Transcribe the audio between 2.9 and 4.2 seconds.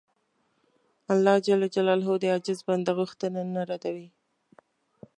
غوښتنه نه ردوي.